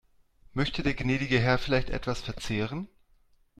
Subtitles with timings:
[0.53, 2.87] Möchte der gnädige Herr vielleicht etwas verzehren?